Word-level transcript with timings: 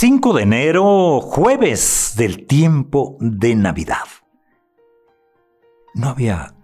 5 0.00 0.32
de 0.32 0.44
enero, 0.44 1.20
jueves 1.20 2.14
del 2.16 2.46
tiempo 2.46 3.18
de 3.20 3.54
Navidad. 3.54 4.06
No 5.92 6.08
había, 6.08 6.54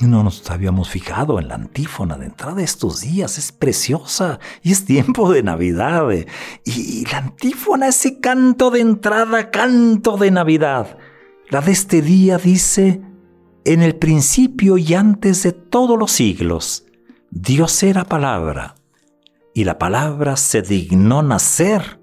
no 0.00 0.24
nos 0.24 0.50
habíamos 0.50 0.90
fijado 0.90 1.38
en 1.38 1.46
la 1.46 1.54
antífona 1.54 2.18
de 2.18 2.26
entrada 2.26 2.56
de 2.56 2.64
estos 2.64 3.02
días, 3.02 3.38
es 3.38 3.52
preciosa 3.52 4.40
y 4.64 4.72
es 4.72 4.86
tiempo 4.86 5.32
de 5.32 5.44
Navidad. 5.44 6.10
Y, 6.10 6.24
y 6.64 7.04
la 7.04 7.18
antífona, 7.18 7.86
ese 7.86 8.18
canto 8.18 8.72
de 8.72 8.80
entrada, 8.80 9.52
canto 9.52 10.16
de 10.16 10.32
Navidad. 10.32 10.98
La 11.48 11.60
de 11.60 11.70
este 11.70 12.02
día 12.02 12.38
dice, 12.38 13.00
en 13.64 13.82
el 13.82 13.94
principio 13.94 14.78
y 14.78 14.94
antes 14.94 15.44
de 15.44 15.52
todos 15.52 15.96
los 15.96 16.10
siglos, 16.10 16.86
Dios 17.30 17.84
era 17.84 18.04
palabra, 18.04 18.74
y 19.54 19.62
la 19.62 19.78
palabra 19.78 20.34
se 20.36 20.62
dignó 20.62 21.22
nacer 21.22 21.99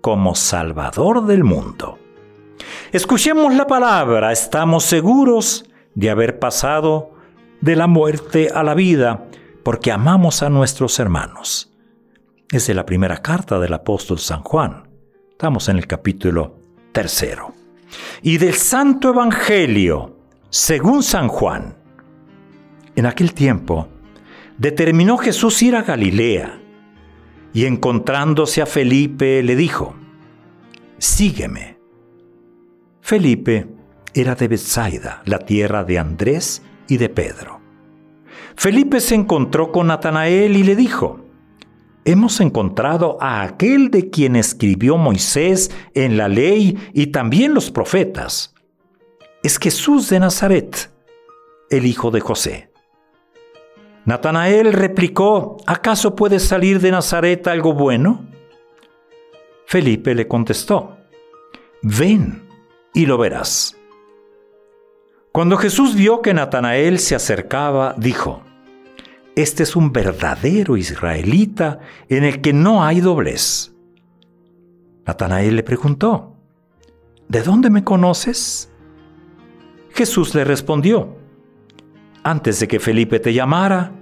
como 0.00 0.34
Salvador 0.34 1.26
del 1.26 1.44
mundo. 1.44 1.98
Escuchemos 2.92 3.54
la 3.54 3.66
palabra, 3.66 4.32
estamos 4.32 4.84
seguros 4.84 5.64
de 5.94 6.10
haber 6.10 6.38
pasado 6.38 7.12
de 7.60 7.76
la 7.76 7.86
muerte 7.86 8.50
a 8.54 8.62
la 8.62 8.74
vida, 8.74 9.26
porque 9.62 9.92
amamos 9.92 10.42
a 10.42 10.48
nuestros 10.48 10.98
hermanos. 10.98 11.72
Es 12.50 12.66
de 12.66 12.74
la 12.74 12.86
primera 12.86 13.18
carta 13.18 13.58
del 13.58 13.74
apóstol 13.74 14.18
San 14.18 14.42
Juan. 14.42 14.88
Estamos 15.30 15.68
en 15.68 15.76
el 15.76 15.86
capítulo 15.86 16.56
tercero. 16.92 17.52
Y 18.22 18.38
del 18.38 18.54
Santo 18.54 19.10
Evangelio, 19.10 20.16
según 20.50 21.02
San 21.02 21.28
Juan. 21.28 21.76
En 22.96 23.06
aquel 23.06 23.34
tiempo, 23.34 23.88
determinó 24.56 25.18
Jesús 25.18 25.62
ir 25.62 25.76
a 25.76 25.82
Galilea 25.82 26.60
y 27.52 27.64
encontrándose 27.66 28.62
a 28.62 28.66
Felipe 28.66 29.42
le 29.42 29.56
dijo, 29.56 29.94
Sígueme. 30.98 31.78
Felipe 33.00 33.66
era 34.14 34.34
de 34.34 34.48
Bethsaida, 34.48 35.22
la 35.24 35.38
tierra 35.38 35.84
de 35.84 35.98
Andrés 35.98 36.62
y 36.88 36.96
de 36.96 37.08
Pedro. 37.08 37.60
Felipe 38.56 39.00
se 39.00 39.14
encontró 39.14 39.70
con 39.70 39.86
Natanael 39.86 40.56
y 40.56 40.62
le 40.62 40.76
dijo, 40.76 41.24
Hemos 42.04 42.40
encontrado 42.40 43.18
a 43.20 43.42
aquel 43.42 43.90
de 43.90 44.08
quien 44.08 44.34
escribió 44.34 44.96
Moisés 44.96 45.70
en 45.94 46.16
la 46.16 46.28
ley 46.28 46.78
y 46.94 47.08
también 47.08 47.54
los 47.54 47.70
profetas. 47.70 48.54
Es 49.42 49.58
Jesús 49.58 50.08
de 50.08 50.18
Nazaret, 50.18 50.90
el 51.70 51.86
hijo 51.86 52.10
de 52.10 52.20
José. 52.20 52.67
Natanael 54.08 54.72
replicó, 54.72 55.58
¿acaso 55.66 56.16
puede 56.16 56.40
salir 56.40 56.80
de 56.80 56.90
Nazaret 56.90 57.46
algo 57.46 57.74
bueno? 57.74 58.24
Felipe 59.66 60.14
le 60.14 60.26
contestó, 60.26 60.96
ven 61.82 62.48
y 62.94 63.04
lo 63.04 63.18
verás. 63.18 63.76
Cuando 65.30 65.58
Jesús 65.58 65.94
vio 65.94 66.22
que 66.22 66.32
Natanael 66.32 67.00
se 67.00 67.16
acercaba, 67.16 67.94
dijo, 67.98 68.40
Este 69.36 69.64
es 69.64 69.76
un 69.76 69.92
verdadero 69.92 70.78
israelita 70.78 71.80
en 72.08 72.24
el 72.24 72.40
que 72.40 72.54
no 72.54 72.82
hay 72.82 73.02
doblez. 73.02 73.74
Natanael 75.04 75.54
le 75.54 75.62
preguntó, 75.62 76.34
¿De 77.28 77.42
dónde 77.42 77.68
me 77.68 77.84
conoces? 77.84 78.72
Jesús 79.90 80.34
le 80.34 80.44
respondió, 80.44 81.14
Antes 82.22 82.58
de 82.58 82.68
que 82.68 82.80
Felipe 82.80 83.20
te 83.20 83.34
llamara, 83.34 83.96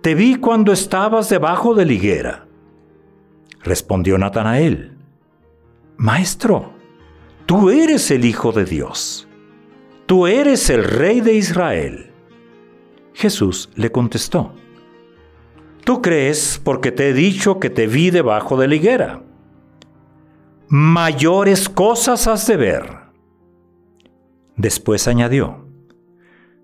te 0.00 0.14
vi 0.14 0.36
cuando 0.36 0.72
estabas 0.72 1.28
debajo 1.28 1.74
de 1.74 1.86
la 1.86 1.92
higuera. 1.92 2.46
Respondió 3.62 4.16
Natanael, 4.16 4.96
Maestro, 5.96 6.72
tú 7.46 7.70
eres 7.70 8.10
el 8.10 8.24
Hijo 8.24 8.52
de 8.52 8.64
Dios, 8.64 9.28
tú 10.06 10.26
eres 10.26 10.70
el 10.70 10.84
Rey 10.84 11.20
de 11.20 11.34
Israel. 11.34 12.12
Jesús 13.12 13.68
le 13.74 13.92
contestó, 13.92 14.54
Tú 15.84 16.02
crees 16.02 16.60
porque 16.62 16.92
te 16.92 17.08
he 17.08 17.12
dicho 17.12 17.58
que 17.58 17.70
te 17.70 17.86
vi 17.86 18.10
debajo 18.10 18.56
de 18.56 18.68
la 18.68 18.74
higuera. 18.74 19.22
Mayores 20.68 21.68
cosas 21.68 22.26
has 22.26 22.46
de 22.46 22.56
ver. 22.56 22.98
Después 24.56 25.08
añadió, 25.08 25.66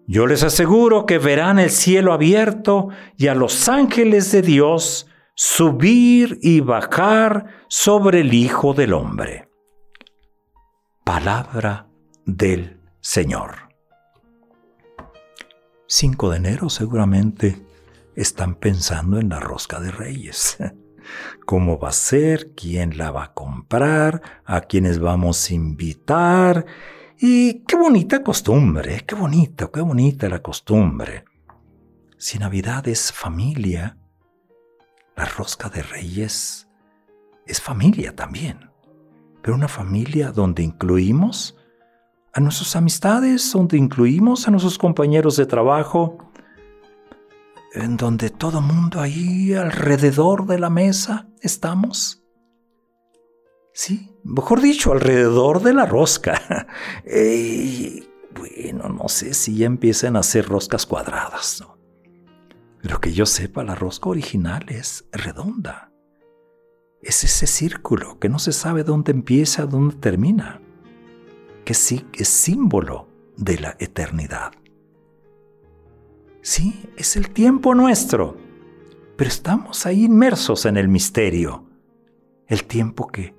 yo 0.06 0.26
les 0.26 0.42
aseguro 0.42 1.04
que 1.04 1.18
verán 1.18 1.58
el 1.58 1.70
cielo 1.70 2.12
abierto 2.12 2.88
y 3.16 3.26
a 3.26 3.34
los 3.34 3.68
ángeles 3.68 4.30
de 4.30 4.42
Dios 4.42 5.08
subir 5.34 6.38
y 6.42 6.60
bajar 6.60 7.46
sobre 7.68 8.20
el 8.20 8.32
Hijo 8.32 8.72
del 8.72 8.92
Hombre. 8.94 9.48
Palabra 11.04 11.88
del 12.24 12.80
Señor. 13.00 13.66
5 15.88 16.30
de 16.30 16.36
enero 16.36 16.68
seguramente 16.68 17.64
están 18.14 18.54
pensando 18.54 19.18
en 19.18 19.28
la 19.28 19.40
rosca 19.40 19.80
de 19.80 19.90
reyes. 19.90 20.56
¿Cómo 21.46 21.78
va 21.78 21.90
a 21.90 21.92
ser? 21.92 22.52
¿Quién 22.54 22.96
la 22.98 23.10
va 23.10 23.24
a 23.24 23.34
comprar? 23.34 24.22
¿A 24.44 24.62
quiénes 24.62 24.98
vamos 24.98 25.50
a 25.50 25.54
invitar? 25.54 26.66
Y 27.18 27.60
qué 27.60 27.76
bonita 27.76 28.22
costumbre, 28.22 29.04
qué 29.06 29.14
bonita, 29.14 29.70
qué 29.72 29.80
bonita 29.80 30.28
la 30.28 30.42
costumbre. 30.42 31.24
Si 32.18 32.38
Navidad 32.38 32.86
es 32.88 33.10
familia, 33.10 33.96
la 35.16 35.24
rosca 35.24 35.70
de 35.70 35.82
reyes 35.82 36.68
es 37.46 37.60
familia 37.60 38.14
también. 38.14 38.70
Pero 39.40 39.56
una 39.56 39.68
familia 39.68 40.30
donde 40.30 40.62
incluimos 40.62 41.56
a 42.34 42.40
nuestras 42.40 42.76
amistades, 42.76 43.50
donde 43.50 43.78
incluimos 43.78 44.46
a 44.46 44.50
nuestros 44.50 44.76
compañeros 44.76 45.36
de 45.36 45.46
trabajo, 45.46 46.18
en 47.72 47.96
donde 47.96 48.28
todo 48.28 48.60
mundo 48.60 49.00
ahí 49.00 49.54
alrededor 49.54 50.46
de 50.46 50.58
la 50.58 50.68
mesa 50.68 51.28
estamos. 51.40 52.25
Sí, 53.76 54.08
mejor 54.24 54.62
dicho, 54.62 54.90
alrededor 54.92 55.62
de 55.62 55.74
la 55.74 55.84
rosca. 55.84 56.66
Eh, 57.04 58.08
bueno, 58.34 58.88
no 58.88 59.08
sé 59.08 59.34
si 59.34 59.58
ya 59.58 59.66
empiezan 59.66 60.16
a 60.16 60.20
hacer 60.20 60.48
roscas 60.48 60.86
cuadradas, 60.86 61.60
¿no? 61.60 62.98
Que 63.00 63.12
yo 63.12 63.26
sepa, 63.26 63.62
la 63.64 63.74
rosca 63.74 64.08
original 64.08 64.64
es 64.70 65.04
redonda. 65.12 65.92
Es 67.02 67.22
ese 67.22 67.46
círculo 67.46 68.18
que 68.18 68.30
no 68.30 68.38
se 68.38 68.52
sabe 68.52 68.82
dónde 68.82 69.12
empieza, 69.12 69.66
dónde 69.66 69.96
termina. 69.96 70.62
Que 71.66 71.74
sí 71.74 72.06
es 72.14 72.28
símbolo 72.28 73.08
de 73.36 73.58
la 73.58 73.76
eternidad. 73.78 74.52
Sí, 76.40 76.88
es 76.96 77.16
el 77.16 77.28
tiempo 77.28 77.74
nuestro, 77.74 78.38
pero 79.16 79.28
estamos 79.28 79.84
ahí 79.84 80.04
inmersos 80.04 80.64
en 80.64 80.78
el 80.78 80.88
misterio. 80.88 81.68
El 82.48 82.64
tiempo 82.64 83.08
que 83.08 83.36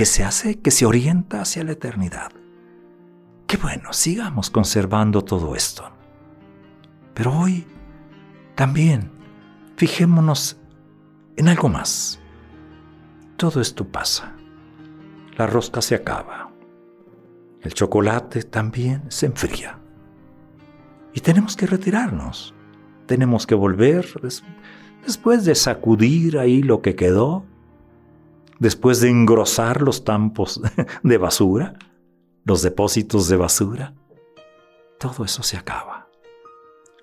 que 0.00 0.06
se 0.06 0.24
hace, 0.24 0.58
que 0.60 0.70
se 0.70 0.86
orienta 0.86 1.42
hacia 1.42 1.62
la 1.62 1.72
eternidad. 1.72 2.32
Qué 3.46 3.58
bueno, 3.58 3.92
sigamos 3.92 4.48
conservando 4.48 5.20
todo 5.22 5.54
esto. 5.54 5.90
Pero 7.12 7.38
hoy 7.38 7.66
también 8.54 9.10
fijémonos 9.76 10.58
en 11.36 11.48
algo 11.48 11.68
más. 11.68 12.18
Todo 13.36 13.60
esto 13.60 13.86
pasa. 13.86 14.34
La 15.36 15.46
rosca 15.46 15.82
se 15.82 15.96
acaba. 15.96 16.50
El 17.60 17.74
chocolate 17.74 18.42
también 18.44 19.02
se 19.10 19.26
enfría. 19.26 19.80
Y 21.12 21.20
tenemos 21.20 21.56
que 21.56 21.66
retirarnos. 21.66 22.54
Tenemos 23.04 23.46
que 23.46 23.54
volver 23.54 24.06
des- 24.22 24.44
después 25.04 25.44
de 25.44 25.54
sacudir 25.54 26.38
ahí 26.38 26.62
lo 26.62 26.80
que 26.80 26.96
quedó 26.96 27.44
después 28.60 29.00
de 29.00 29.08
engrosar 29.08 29.82
los 29.82 30.04
tampos 30.04 30.60
de 31.02 31.18
basura, 31.18 31.74
los 32.44 32.62
depósitos 32.62 33.28
de 33.28 33.36
basura, 33.36 33.94
todo 35.00 35.24
eso 35.24 35.42
se 35.42 35.56
acaba. 35.56 36.08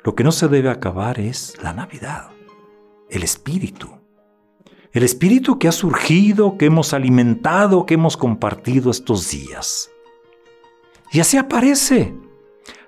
Lo 0.04 0.15
que 0.15 0.24
no 0.24 0.31
se 0.31 0.48
debe 0.48 0.69
acabar 0.69 1.19
es 1.19 1.62
la 1.62 1.74
Navidad, 1.74 2.30
el 3.09 3.24
espíritu. 3.24 3.89
El 4.94 5.04
espíritu 5.04 5.59
que 5.59 5.68
ha 5.68 5.74
surgido, 5.74 6.57
que 6.57 6.68
hemos 6.68 6.94
alimentado, 6.94 7.86
que 7.86 7.95
hemos 7.95 8.15
compartido 8.15 8.89
estos 8.89 9.30
días. 9.30 9.92
Y 11.12 11.19
así 11.19 11.38
aparece, 11.38 12.15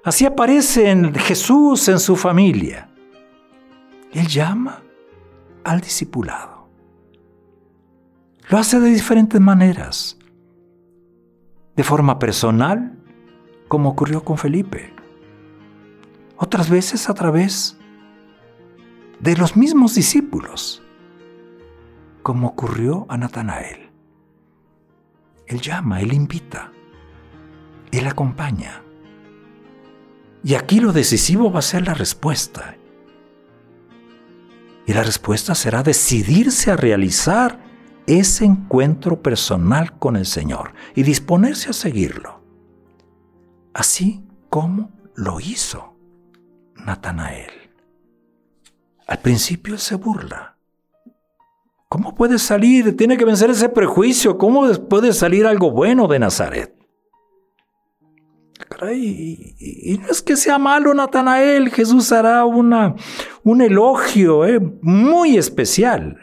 así 0.04 0.26
aparece 0.26 0.90
en 0.90 1.14
Jesús, 1.14 1.88
en 1.90 2.00
su 2.00 2.16
familia. 2.16 2.90
Él 4.14 4.28
llama 4.28 4.82
al 5.64 5.82
discipulado. 5.82 6.49
Lo 8.50 8.58
hace 8.58 8.80
de 8.80 8.90
diferentes 8.90 9.40
maneras. 9.40 10.18
De 11.76 11.84
forma 11.84 12.18
personal, 12.18 12.98
como 13.68 13.90
ocurrió 13.90 14.24
con 14.24 14.40
Felipe. 14.40 14.92
Otras 16.36 16.68
veces 16.68 17.12
a 17.12 17.14
través 17.14 17.78
de 19.20 19.38
los 19.38 19.56
mismos 19.56 19.94
discípulos, 19.94 20.82
como 22.24 22.48
ocurrió 22.48 23.06
a 23.08 23.18
Natanael. 23.18 23.92
Él 25.46 25.62
llama, 25.62 26.02
él 26.02 26.12
invita, 26.12 26.72
él 27.92 28.08
acompaña. 28.08 28.82
Y 30.44 30.56
aquí 30.56 30.80
lo 30.80 30.92
decisivo 30.92 31.52
va 31.52 31.60
a 31.60 31.62
ser 31.62 31.86
la 31.86 31.94
respuesta. 31.94 32.78
Y 34.88 34.94
la 34.94 35.04
respuesta 35.04 35.54
será 35.54 35.84
decidirse 35.84 36.72
a 36.72 36.78
realizar 36.78 37.69
ese 38.10 38.44
encuentro 38.44 39.22
personal 39.22 39.98
con 40.00 40.16
el 40.16 40.26
Señor 40.26 40.74
y 40.96 41.04
disponerse 41.04 41.70
a 41.70 41.74
seguirlo. 41.74 42.42
Así 43.74 44.24
como 44.50 44.92
lo 45.16 45.40
hizo 45.40 45.96
Natanael. 46.76 47.52
Al 49.06 49.20
principio 49.20 49.76
él 49.76 49.80
se 49.80 49.96
burla. 49.96 50.56
¿Cómo 51.88 52.16
puede 52.16 52.40
salir? 52.40 52.98
Tiene 52.98 53.18
que 53.18 53.26
vencer 53.26 53.52
ese 53.52 53.70
prejuicio. 53.70 54.38
¿Cómo 54.38 54.68
puede 54.88 55.14
salir 55.14 55.46
algo 55.46 55.72
bueno 55.72 56.08
de 56.08 56.20
Nazaret? 56.20 56.76
y, 58.92 60.00
no 60.02 60.10
es 60.10 60.22
que 60.22 60.38
sea 60.38 60.58
malo 60.58 60.94
Natanael, 60.94 61.70
Jesús 61.70 62.12
hará 62.12 62.46
una, 62.46 62.96
un 63.44 63.62
elogio 63.62 64.46
eh, 64.46 64.60
muy 64.82 65.38
especial. 65.38 66.18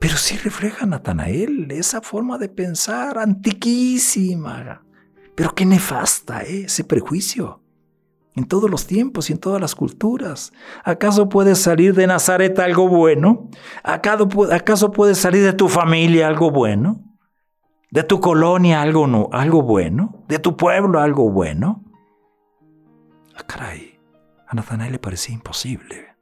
Pero 0.00 0.16
sí 0.16 0.36
refleja 0.38 0.86
Natanael 0.86 1.70
esa 1.70 2.00
forma 2.00 2.38
de 2.38 2.48
pensar 2.48 3.18
antiquísima, 3.18 4.82
pero 5.36 5.54
qué 5.54 5.64
nefasta 5.64 6.42
eh, 6.42 6.64
ese 6.64 6.82
prejuicio. 6.82 7.62
En 8.34 8.46
todos 8.46 8.70
los 8.70 8.86
tiempos 8.86 9.28
y 9.28 9.34
en 9.34 9.38
todas 9.38 9.60
las 9.60 9.74
culturas. 9.74 10.52
¿Acaso 10.82 11.28
puede 11.28 11.54
salir 11.54 11.94
de 11.94 12.06
Nazaret 12.06 12.58
algo 12.58 12.88
bueno? 12.88 13.48
¿Acaso 13.82 14.90
puede 14.90 15.14
salir 15.14 15.44
de 15.44 15.52
tu 15.52 15.68
familia 15.68 16.26
algo 16.28 16.50
bueno? 16.50 17.04
de 17.90 18.04
tu 18.04 18.20
colonia 18.20 18.82
algo, 18.82 19.28
algo 19.32 19.62
bueno, 19.62 20.24
de 20.28 20.38
tu 20.38 20.56
pueblo 20.56 21.00
algo 21.00 21.30
bueno. 21.30 21.84
Ah, 23.34 23.42
caray, 23.46 23.98
a 24.46 24.54
Natanael 24.54 24.92
le 24.92 24.98
parecía 24.98 25.34
imposible. 25.34 26.16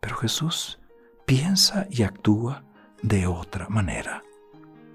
Pero 0.00 0.16
Jesús 0.16 0.80
piensa 1.26 1.86
y 1.90 2.02
actúa 2.02 2.64
de 3.02 3.26
otra 3.26 3.68
manera. 3.68 4.22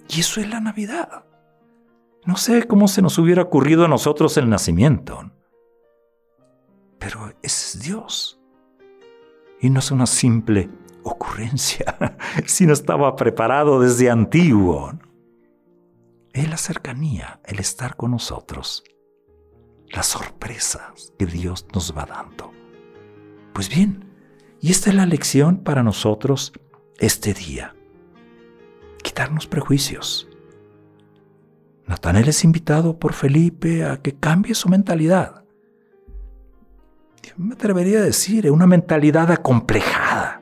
Y 0.09 0.21
eso 0.21 0.41
es 0.41 0.49
la 0.49 0.59
Navidad. 0.59 1.25
No 2.25 2.37
sé 2.37 2.67
cómo 2.67 2.87
se 2.87 3.01
nos 3.01 3.17
hubiera 3.17 3.43
ocurrido 3.43 3.85
a 3.85 3.87
nosotros 3.87 4.35
el 4.37 4.49
nacimiento. 4.49 5.31
Pero 6.97 7.33
es 7.41 7.79
Dios. 7.83 8.39
Y 9.59 9.69
no 9.69 9.79
es 9.79 9.91
una 9.91 10.07
simple 10.07 10.69
ocurrencia, 11.03 12.17
sino 12.45 12.73
estaba 12.73 13.15
preparado 13.15 13.79
desde 13.79 14.09
antiguo 14.09 14.91
es 16.33 16.49
la 16.49 16.57
cercanía, 16.57 17.41
el 17.45 17.59
estar 17.59 17.95
con 17.95 18.11
nosotros, 18.11 18.83
las 19.89 20.07
sorpresas 20.07 21.13
que 21.19 21.25
Dios 21.25 21.67
nos 21.73 21.95
va 21.95 22.05
dando. 22.05 22.51
Pues 23.53 23.69
bien, 23.69 24.10
y 24.61 24.71
esta 24.71 24.89
es 24.89 24.95
la 24.95 25.05
lección 25.05 25.57
para 25.57 25.83
nosotros 25.83 26.53
este 26.99 27.33
día. 27.33 27.75
Quitarnos 29.03 29.47
prejuicios. 29.47 30.29
Natanel 31.87 32.29
es 32.29 32.43
invitado 32.43 32.97
por 32.99 33.13
Felipe 33.13 33.83
a 33.83 33.97
que 33.97 34.15
cambie 34.15 34.55
su 34.55 34.69
mentalidad. 34.69 35.43
Yo 37.23 37.33
me 37.37 37.55
atrevería 37.55 37.99
a 37.99 38.03
decir, 38.03 38.49
una 38.51 38.67
mentalidad 38.67 39.31
acomplejada. 39.31 40.41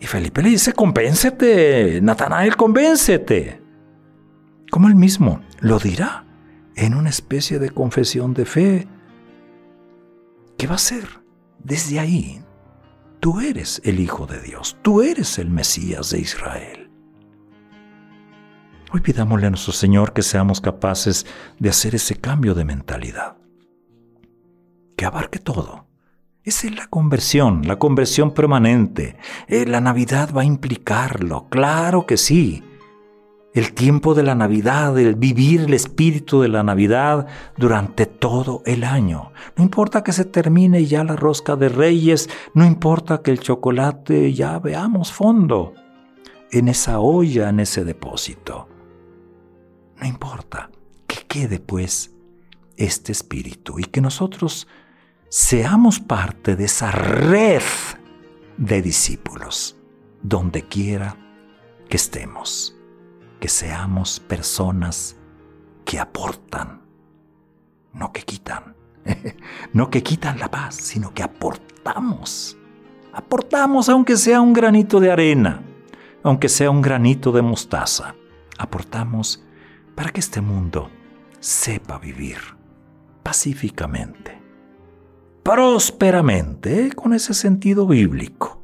Y 0.00 0.06
Felipe 0.06 0.42
le 0.42 0.50
dice, 0.50 0.72
convéncete, 0.72 2.00
Natanael, 2.00 2.56
convéncete 2.56 3.68
como 4.70 4.88
él 4.88 4.94
mismo 4.94 5.40
lo 5.60 5.78
dirá 5.78 6.24
en 6.76 6.94
una 6.94 7.08
especie 7.08 7.58
de 7.58 7.70
confesión 7.70 8.34
de 8.34 8.44
fe. 8.44 8.88
¿Qué 10.56 10.66
va 10.66 10.76
a 10.76 10.78
ser? 10.78 11.08
Desde 11.58 12.00
ahí, 12.00 12.42
tú 13.20 13.40
eres 13.40 13.80
el 13.84 14.00
Hijo 14.00 14.26
de 14.26 14.40
Dios, 14.40 14.76
tú 14.82 15.02
eres 15.02 15.38
el 15.38 15.50
Mesías 15.50 16.10
de 16.10 16.20
Israel. 16.20 16.90
Hoy 18.92 19.00
pidámosle 19.00 19.46
a 19.46 19.50
nuestro 19.50 19.72
Señor 19.72 20.12
que 20.12 20.22
seamos 20.22 20.60
capaces 20.60 21.26
de 21.58 21.68
hacer 21.68 21.94
ese 21.94 22.16
cambio 22.16 22.54
de 22.54 22.64
mentalidad, 22.64 23.36
que 24.96 25.04
abarque 25.04 25.38
todo. 25.38 25.86
Esa 26.42 26.68
es 26.68 26.76
la 26.76 26.86
conversión, 26.86 27.66
la 27.66 27.78
conversión 27.78 28.32
permanente. 28.32 29.18
Eh, 29.48 29.66
la 29.66 29.82
Navidad 29.82 30.30
va 30.34 30.42
a 30.42 30.46
implicarlo, 30.46 31.48
claro 31.50 32.06
que 32.06 32.16
sí 32.16 32.64
el 33.58 33.72
tiempo 33.72 34.14
de 34.14 34.22
la 34.22 34.36
Navidad, 34.36 34.96
el 34.98 35.16
vivir 35.16 35.62
el 35.62 35.74
espíritu 35.74 36.40
de 36.40 36.48
la 36.48 36.62
Navidad 36.62 37.26
durante 37.56 38.06
todo 38.06 38.62
el 38.66 38.84
año. 38.84 39.32
No 39.56 39.64
importa 39.64 40.04
que 40.04 40.12
se 40.12 40.24
termine 40.24 40.86
ya 40.86 41.02
la 41.02 41.16
rosca 41.16 41.56
de 41.56 41.68
reyes, 41.68 42.30
no 42.54 42.64
importa 42.64 43.20
que 43.20 43.32
el 43.32 43.40
chocolate 43.40 44.32
ya 44.32 44.60
veamos 44.60 45.12
fondo 45.12 45.74
en 46.52 46.68
esa 46.68 47.00
olla, 47.00 47.48
en 47.48 47.58
ese 47.58 47.84
depósito. 47.84 48.68
No 50.00 50.06
importa 50.06 50.70
que 51.08 51.26
quede 51.26 51.58
pues 51.58 52.12
este 52.76 53.10
espíritu 53.10 53.80
y 53.80 53.84
que 53.86 54.00
nosotros 54.00 54.68
seamos 55.30 55.98
parte 55.98 56.54
de 56.54 56.66
esa 56.66 56.92
red 56.92 57.62
de 58.56 58.82
discípulos, 58.82 59.76
donde 60.22 60.62
quiera 60.62 61.16
que 61.88 61.96
estemos 61.96 62.77
que 63.40 63.48
seamos 63.48 64.20
personas 64.20 65.16
que 65.84 65.98
aportan, 65.98 66.82
no 67.92 68.12
que 68.12 68.22
quitan, 68.22 68.76
no 69.72 69.90
que 69.90 70.02
quitan 70.02 70.38
la 70.38 70.50
paz, 70.50 70.74
sino 70.74 71.14
que 71.14 71.22
aportamos. 71.22 72.56
Aportamos 73.12 73.88
aunque 73.88 74.16
sea 74.16 74.40
un 74.40 74.52
granito 74.52 75.00
de 75.00 75.10
arena, 75.10 75.62
aunque 76.22 76.48
sea 76.48 76.70
un 76.70 76.82
granito 76.82 77.32
de 77.32 77.42
mostaza. 77.42 78.14
Aportamos 78.58 79.44
para 79.94 80.10
que 80.10 80.20
este 80.20 80.40
mundo 80.40 80.90
sepa 81.40 81.98
vivir 81.98 82.38
pacíficamente, 83.22 84.40
prósperamente, 85.42 86.92
con 86.92 87.14
ese 87.14 87.34
sentido 87.34 87.86
bíblico 87.86 88.62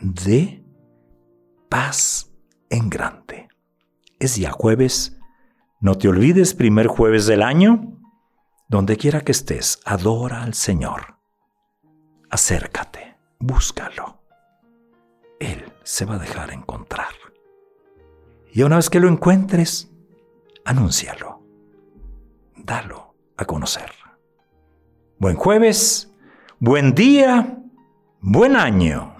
de 0.00 0.64
paz 1.68 2.30
en 2.68 2.88
grande. 2.90 3.49
Es 4.20 4.36
ya 4.36 4.50
jueves. 4.52 5.18
No 5.80 5.96
te 5.96 6.06
olvides, 6.06 6.54
primer 6.54 6.86
jueves 6.86 7.26
del 7.26 7.42
año. 7.42 7.98
Donde 8.68 8.98
quiera 8.98 9.22
que 9.22 9.32
estés, 9.32 9.80
adora 9.86 10.42
al 10.42 10.52
Señor. 10.52 11.16
Acércate, 12.28 13.16
búscalo. 13.38 14.20
Él 15.40 15.72
se 15.82 16.04
va 16.04 16.16
a 16.16 16.18
dejar 16.18 16.52
encontrar. 16.52 17.14
Y 18.52 18.62
una 18.62 18.76
vez 18.76 18.90
que 18.90 19.00
lo 19.00 19.08
encuentres, 19.08 19.90
anúncialo. 20.66 21.42
Dalo 22.56 23.14
a 23.38 23.46
conocer. 23.46 23.90
Buen 25.18 25.36
jueves, 25.36 26.12
buen 26.58 26.94
día, 26.94 27.58
buen 28.20 28.54
año. 28.54 29.14